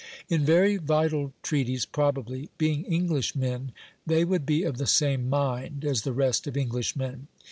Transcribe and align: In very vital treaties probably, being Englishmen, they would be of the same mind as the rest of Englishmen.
In 0.29 0.43
very 0.43 0.77
vital 0.77 1.31
treaties 1.43 1.85
probably, 1.85 2.49
being 2.57 2.91
Englishmen, 2.91 3.71
they 4.03 4.25
would 4.25 4.47
be 4.47 4.63
of 4.63 4.79
the 4.79 4.87
same 4.87 5.29
mind 5.29 5.85
as 5.85 6.01
the 6.01 6.11
rest 6.11 6.47
of 6.47 6.57
Englishmen. 6.57 7.27